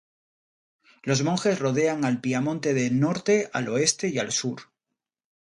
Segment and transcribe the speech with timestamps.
[1.03, 4.61] Los montes rodean al Piamonte al norte, al oeste y al sur.